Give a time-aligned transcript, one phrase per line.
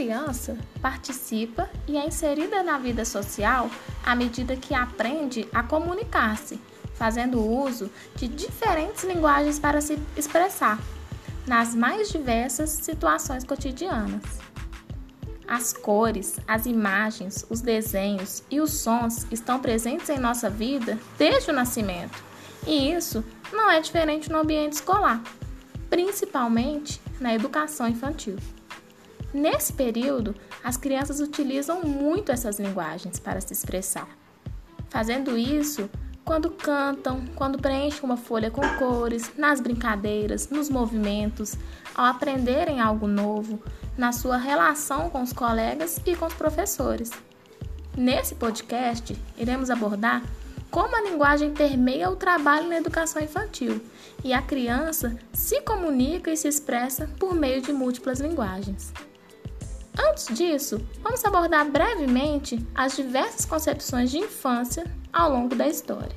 [0.00, 3.70] criança participa e é inserida na vida social
[4.02, 6.58] à medida que aprende a comunicar-se,
[6.94, 10.80] fazendo uso de diferentes linguagens para se expressar
[11.46, 14.22] nas mais diversas situações cotidianas.
[15.46, 21.50] As cores, as imagens, os desenhos e os sons estão presentes em nossa vida desde
[21.50, 22.24] o nascimento,
[22.66, 23.22] e isso
[23.52, 25.22] não é diferente no ambiente escolar,
[25.90, 28.38] principalmente na educação infantil.
[29.32, 34.08] Nesse período, as crianças utilizam muito essas linguagens para se expressar,
[34.88, 35.88] fazendo isso
[36.24, 41.56] quando cantam, quando preenchem uma folha com cores, nas brincadeiras, nos movimentos,
[41.94, 43.60] ao aprenderem algo novo,
[43.96, 47.10] na sua relação com os colegas e com os professores.
[47.96, 50.22] Nesse podcast, iremos abordar
[50.70, 53.80] como a linguagem permeia o trabalho na educação infantil
[54.22, 58.92] e a criança se comunica e se expressa por meio de múltiplas linguagens.
[59.98, 66.14] Antes disso, vamos abordar brevemente as diversas concepções de infância ao longo da história.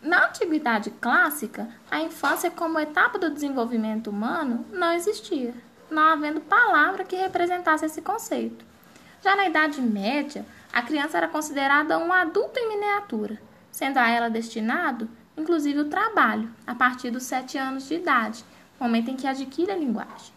[0.00, 5.52] Na antiguidade clássica, a infância como etapa do desenvolvimento humano não existia,
[5.90, 8.64] não havendo palavra que representasse esse conceito.
[9.22, 14.30] Já na Idade Média, a criança era considerada um adulto em miniatura, sendo a ela
[14.30, 18.44] destinado inclusive o trabalho, a partir dos sete anos de idade,
[18.78, 20.34] momento em que adquire a linguagem.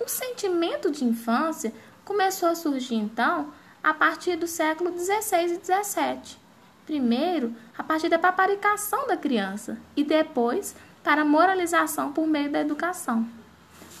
[0.00, 1.72] O sentimento de infância
[2.04, 6.38] começou a surgir então a partir do século XVI e XVII.
[6.86, 12.60] Primeiro, a partir da paparicação da criança e depois para a moralização por meio da
[12.60, 13.26] educação.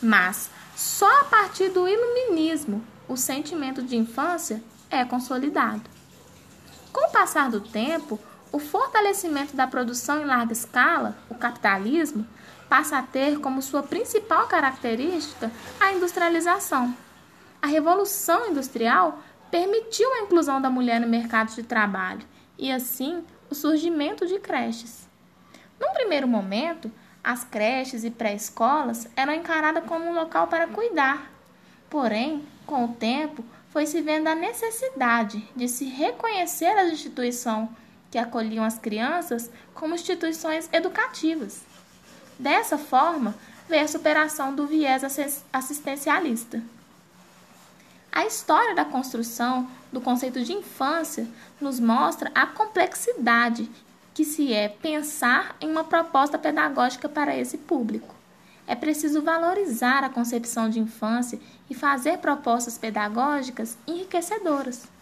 [0.02, 5.82] Mas só a partir do iluminismo o sentimento de infância é consolidado.
[6.92, 8.18] Com o passar do tempo,
[8.54, 12.24] o fortalecimento da produção em larga escala, o capitalismo,
[12.68, 15.50] passa a ter como sua principal característica
[15.80, 16.96] a industrialização.
[17.60, 19.18] A revolução industrial
[19.50, 22.24] permitiu a inclusão da mulher no mercado de trabalho
[22.56, 25.08] e, assim, o surgimento de creches.
[25.80, 26.88] Num primeiro momento,
[27.24, 31.28] as creches e pré-escolas eram encaradas como um local para cuidar.
[31.90, 37.68] Porém, com o tempo, foi se vendo a necessidade de se reconhecer a instituição
[38.14, 41.62] que acolhiam as crianças como instituições educativas.
[42.38, 43.34] Dessa forma,
[43.68, 45.02] veio a superação do viés
[45.52, 46.62] assistencialista.
[48.12, 51.26] A história da construção do conceito de infância
[51.60, 53.68] nos mostra a complexidade
[54.14, 58.14] que se é pensar em uma proposta pedagógica para esse público.
[58.64, 64.93] É preciso valorizar a concepção de infância e fazer propostas pedagógicas enriquecedoras.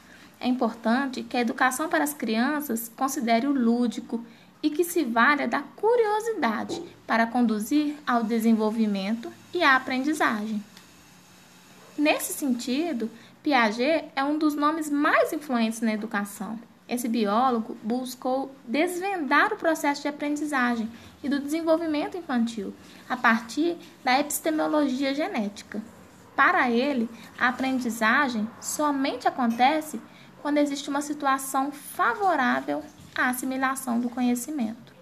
[0.42, 4.26] É importante que a educação para as crianças considere o lúdico
[4.60, 10.60] e que se valha da curiosidade para conduzir ao desenvolvimento e à aprendizagem.
[11.96, 13.08] Nesse sentido,
[13.40, 16.58] Piaget é um dos nomes mais influentes na educação.
[16.88, 20.90] Esse biólogo buscou desvendar o processo de aprendizagem
[21.22, 22.74] e do desenvolvimento infantil
[23.08, 25.80] a partir da epistemologia genética.
[26.34, 30.00] Para ele, a aprendizagem somente acontece
[30.42, 32.82] quando existe uma situação favorável
[33.14, 34.92] à assimilação do conhecimento.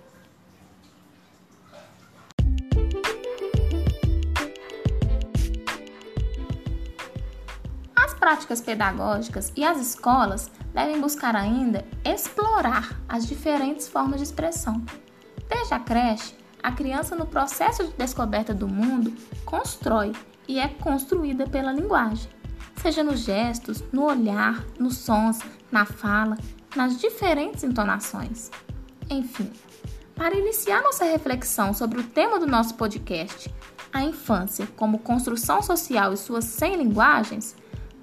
[7.97, 14.85] As práticas pedagógicas e as escolas devem buscar ainda explorar as diferentes formas de expressão.
[15.49, 19.15] Desde a creche, a criança, no processo de descoberta do mundo,
[19.47, 20.13] constrói
[20.47, 22.40] e é construída pela linguagem
[22.81, 26.37] seja nos gestos, no olhar, nos sons, na fala,
[26.75, 28.51] nas diferentes entonações.
[29.09, 29.51] Enfim,
[30.15, 33.53] para iniciar nossa reflexão sobre o tema do nosso podcast,
[33.93, 37.57] a infância como construção social e suas 100 linguagens,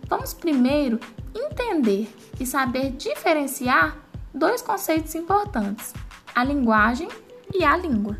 [0.07, 0.99] vamos primeiro
[1.33, 3.97] entender e saber diferenciar
[4.33, 5.93] dois conceitos importantes:
[6.35, 7.07] a linguagem
[7.53, 8.17] e a língua.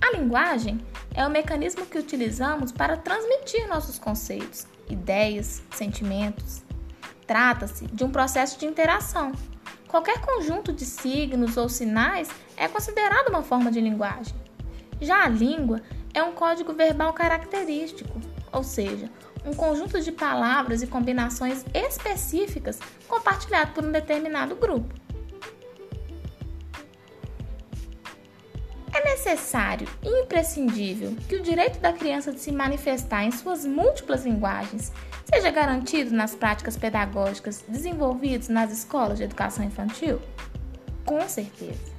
[0.00, 0.80] A linguagem
[1.18, 6.62] é o mecanismo que utilizamos para transmitir nossos conceitos, ideias, sentimentos.
[7.26, 9.32] Trata-se de um processo de interação.
[9.88, 14.32] Qualquer conjunto de signos ou sinais é considerado uma forma de linguagem.
[15.00, 15.82] Já a língua
[16.14, 18.20] é um código verbal característico,
[18.52, 19.10] ou seja,
[19.44, 22.78] um conjunto de palavras e combinações específicas
[23.08, 24.94] compartilhado por um determinado grupo.
[28.98, 34.24] É necessário e imprescindível que o direito da criança de se manifestar em suas múltiplas
[34.24, 34.92] linguagens
[35.32, 40.20] seja garantido nas práticas pedagógicas desenvolvidas nas escolas de educação infantil?
[41.04, 41.92] Com certeza.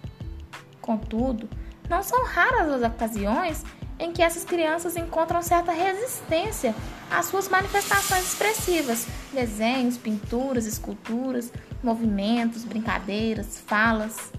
[0.81, 1.50] Contudo,
[1.90, 3.63] não são raras as ocasiões
[3.98, 6.75] em que essas crianças encontram certa resistência
[7.10, 11.50] às suas manifestações expressivas, desenhos, pinturas, esculturas,
[11.81, 14.34] movimentos, brincadeiras, falas,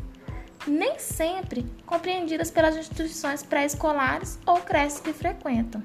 [0.66, 5.82] nem sempre compreendidas pelas instituições pré-escolares ou creches que frequentam.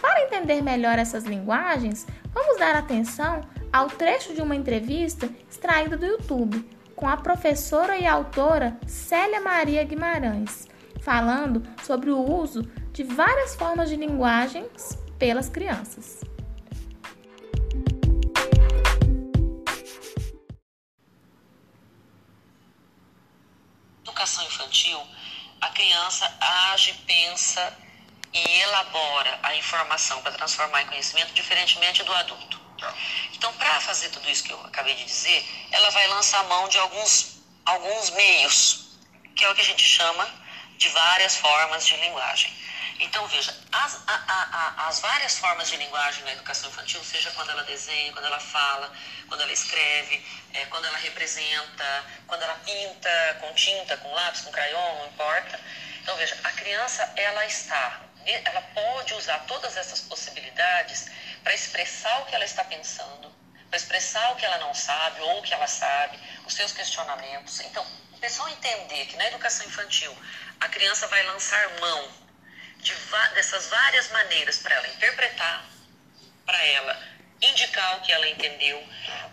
[0.00, 3.40] Para entender melhor essas linguagens, vamos dar atenção
[3.72, 9.84] ao trecho de uma entrevista extraída do YouTube com a professora e autora Célia Maria
[9.84, 10.68] Guimarães
[11.06, 16.20] falando sobre o uso de várias formas de linguagens pelas crianças.
[26.86, 27.76] Age, pensa
[28.32, 32.60] e elabora a informação para transformar em conhecimento diferentemente do adulto.
[33.32, 36.78] Então, para fazer tudo isso que eu acabei de dizer, ela vai lançar mão de
[36.78, 38.98] alguns, alguns meios,
[39.34, 40.28] que é o que a gente chama
[40.76, 42.52] de várias formas de linguagem.
[42.98, 47.50] Então, veja, as, a, a, as várias formas de linguagem na educação infantil, seja quando
[47.50, 48.90] ela desenha, quando ela fala,
[49.28, 54.50] quando ela escreve, é, quando ela representa, quando ela pinta com tinta, com lápis, com
[54.50, 55.60] crayon, não importa.
[56.00, 61.10] Então, veja, a criança, ela está, ela pode usar todas essas possibilidades
[61.42, 63.30] para expressar o que ela está pensando,
[63.68, 67.60] para expressar o que ela não sabe ou o que ela sabe, os seus questionamentos.
[67.60, 70.16] Então, o pessoal entender que na educação infantil
[70.60, 72.25] a criança vai lançar mão
[72.86, 72.94] de
[73.34, 75.64] dessas várias maneiras para ela interpretar,
[76.44, 77.02] para ela
[77.42, 78.80] indicar o que ela entendeu,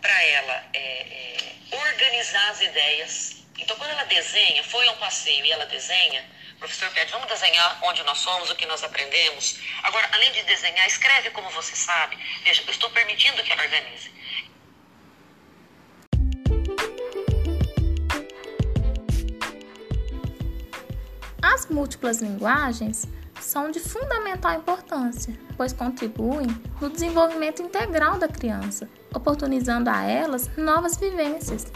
[0.01, 3.43] para ela é, é, organizar as ideias.
[3.59, 7.27] Então, quando ela desenha, foi a um passeio e ela desenha, o professor pede, vamos
[7.27, 9.59] desenhar onde nós somos, o que nós aprendemos.
[9.83, 12.17] Agora, além de desenhar, escreve como você sabe.
[12.43, 14.11] Veja, eu estou permitindo que ela organize.
[21.43, 23.07] As múltiplas linguagens
[23.43, 26.47] são de fundamental importância, pois contribuem
[26.79, 31.67] no desenvolvimento integral da criança, oportunizando a elas novas vivências,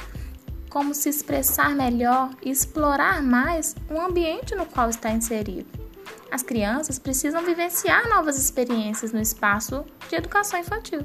[0.70, 5.68] como se expressar melhor e explorar mais o ambiente no qual está inserido.
[6.32, 11.02] As crianças precisam vivenciar novas experiências no espaço de educação infantil,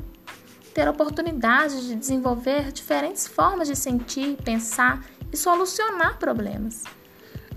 [0.74, 6.84] ter oportunidade de desenvolver diferentes formas de sentir, pensar e solucionar problemas.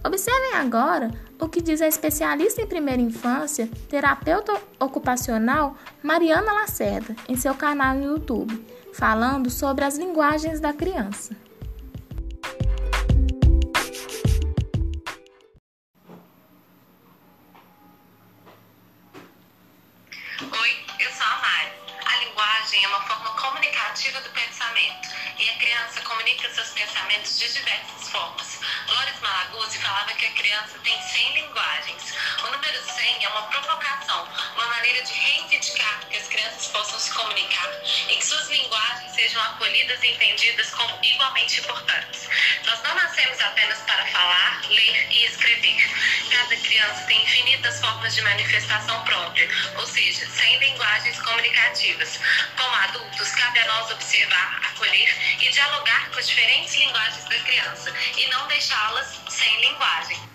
[0.06, 7.36] Observem agora o que diz a especialista em primeira infância, terapeuta ocupacional Mariana Lacerda, em
[7.36, 11.36] seu canal no YouTube, falando sobre as linguagens da criança.
[20.42, 21.85] Oi, eu sou a Mari.
[23.06, 28.60] Forma comunicativa do pensamento e a criança comunica seus pensamentos de diversas formas.
[28.88, 32.14] Loris Malaguzzi falava que a criança tem 100 linguagens.
[32.44, 37.14] O número 100 é uma provocação, uma maneira de reivindicar que as crianças possam se
[37.14, 37.70] comunicar
[38.10, 42.15] e que suas linguagens sejam acolhidas e entendidas como igualmente importantes.
[42.96, 45.78] Nascemos apenas para falar, ler e escrever.
[46.32, 52.20] Cada criança tem infinitas formas de manifestação própria, ou seja, 100 linguagens comunicativas.
[52.56, 57.94] Como adultos, cabe a nós observar, acolher e dialogar com as diferentes linguagens da criança
[58.18, 60.35] e não deixá-las sem linguagem.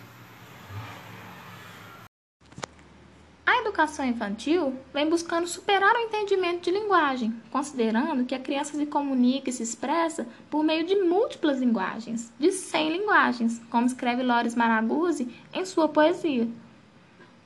[3.60, 9.50] Educação infantil vem buscando superar o entendimento de linguagem, considerando que a criança se comunica
[9.50, 15.28] e se expressa por meio de múltiplas linguagens, de 100 linguagens, como escreve Loris Maraguzzi
[15.52, 16.48] em sua poesia.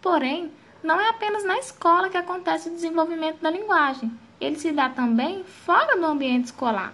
[0.00, 0.50] Porém,
[0.83, 5.44] não é apenas na escola que acontece o desenvolvimento da linguagem, ele se dá também
[5.44, 6.92] fora do ambiente escolar.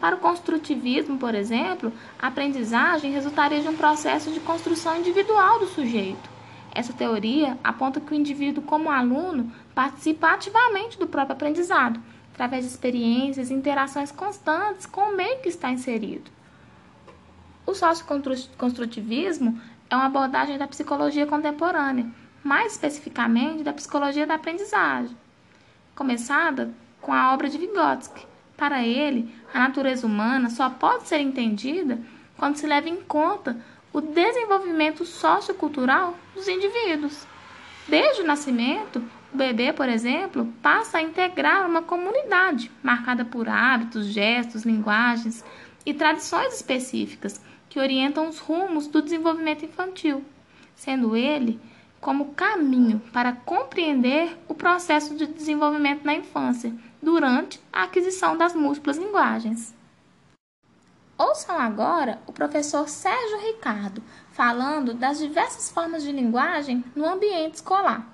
[0.00, 5.66] Para o construtivismo, por exemplo, a aprendizagem resultaria de um processo de construção individual do
[5.66, 6.31] sujeito.
[6.74, 12.00] Essa teoria aponta que o indivíduo, como aluno, participa ativamente do próprio aprendizado,
[12.32, 16.30] através de experiências e interações constantes com o meio que está inserido.
[17.66, 19.60] O socioconstrutivismo
[19.90, 22.06] é uma abordagem da psicologia contemporânea,
[22.42, 25.16] mais especificamente da psicologia da aprendizagem,
[25.94, 28.26] começada com a obra de Vygotsky,
[28.56, 31.98] para ele, a natureza humana só pode ser entendida
[32.36, 33.56] quando se leva em conta
[33.92, 37.26] o desenvolvimento sociocultural dos indivíduos.
[37.86, 44.06] Desde o nascimento, o bebê, por exemplo, passa a integrar uma comunidade marcada por hábitos,
[44.06, 45.44] gestos, linguagens
[45.84, 50.24] e tradições específicas que orientam os rumos do desenvolvimento infantil,
[50.74, 51.60] sendo ele
[52.00, 58.98] como caminho para compreender o processo de desenvolvimento na infância durante a aquisição das múltiplas
[58.98, 59.74] linguagens.
[61.22, 64.02] Ouçam agora o professor Sérgio Ricardo
[64.32, 68.04] falando das diversas formas de linguagem no ambiente escolar.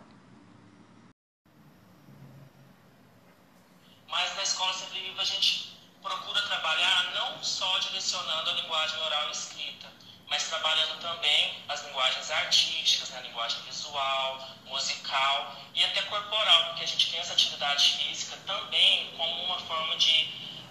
[4.11, 9.29] Mas na escola sempre viva a gente procura trabalhar não só direcionando a linguagem oral
[9.29, 9.87] e escrita,
[10.29, 13.21] mas trabalhando também as linguagens artísticas, né?
[13.21, 19.11] a linguagem visual, musical e até corporal, porque a gente tem essa atividade física também
[19.17, 20.27] como uma forma de,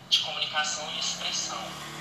[0.08, 1.97] de comunicação e expressão.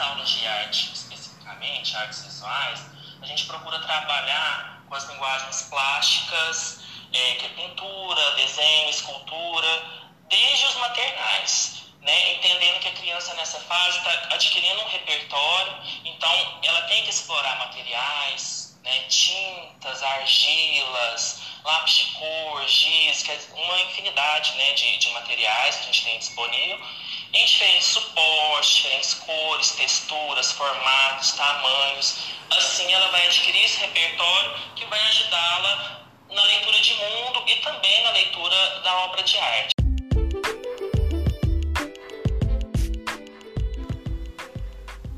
[0.00, 2.80] As aulas de arte, especificamente, artes visuais,
[3.20, 6.80] a gente procura trabalhar com as linguagens plásticas,
[7.12, 9.82] é, que é pintura, desenho, escultura,
[10.30, 16.60] desde os maternais né, entendendo que a criança nessa fase está adquirindo um repertório, então
[16.62, 24.72] ela tem que explorar materiais, né, tintas, argilas, lápis de cor, giz, uma infinidade né,
[24.72, 26.80] de, de materiais que a gente tem disponível,
[27.32, 28.49] em diferentes suportes,
[30.60, 32.26] formatos, tamanhos.
[32.50, 38.04] Assim ela vai adquirir esse repertório que vai ajudá-la na leitura de mundo e também
[38.04, 39.74] na leitura da obra de arte.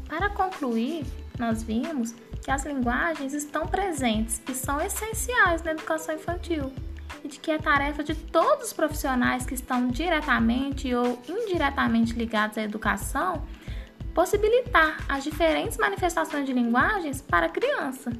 [0.09, 1.05] Para concluir,
[1.37, 6.73] nós vimos que as linguagens estão presentes e são essenciais na educação infantil
[7.25, 12.59] e de que é tarefa de todos os profissionais que estão diretamente ou indiretamente ligados
[12.59, 13.45] à educação
[14.15, 18.13] possibilitar as diferentes manifestações de linguagens para a criança.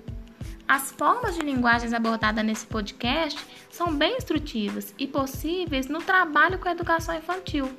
[0.67, 6.69] As formas de linguagens abordadas nesse podcast são bem instrutivas e possíveis no trabalho com
[6.69, 7.71] a educação infantil,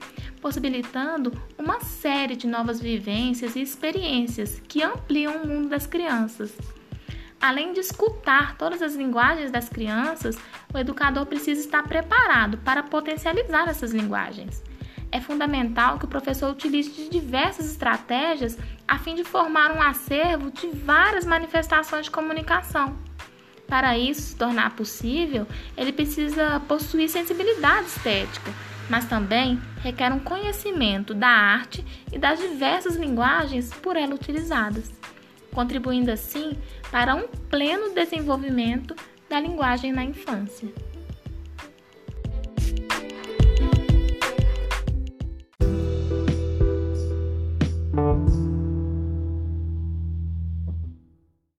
[0.42, 6.56] possibilitando uma série de novas vivências e experiências que ampliam o mundo das crianças.
[7.42, 10.38] Além de escutar todas as linguagens das crianças,
[10.74, 14.64] o educador precisa estar preparado para potencializar essas linguagens.
[15.14, 20.68] É fundamental que o professor utilize diversas estratégias a fim de formar um acervo de
[20.70, 22.98] várias manifestações de comunicação.
[23.68, 25.46] Para isso se tornar possível,
[25.78, 28.52] ele precisa possuir sensibilidade estética,
[28.90, 34.92] mas também requer um conhecimento da arte e das diversas linguagens por ela utilizadas,
[35.54, 36.58] contribuindo assim
[36.90, 38.96] para um pleno desenvolvimento
[39.30, 40.74] da linguagem na infância.